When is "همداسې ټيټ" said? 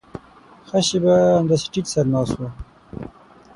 1.39-1.85